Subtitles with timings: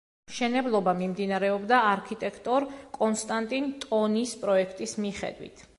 [0.29, 2.67] მშენებლობა მიმდინარეობდა არქიტექტორ
[2.99, 5.67] კონსტანტინ ტონის პროექტის მიხედვით.